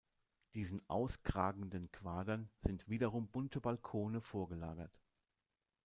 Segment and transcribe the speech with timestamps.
[0.55, 4.99] Diesen auskragenden Quadern sind wiederum bunte Balkone vorgelagert.